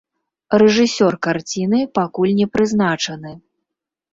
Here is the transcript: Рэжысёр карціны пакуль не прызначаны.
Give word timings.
Рэжысёр 0.61 1.13
карціны 1.27 1.79
пакуль 1.99 2.33
не 2.41 2.47
прызначаны. 2.57 3.31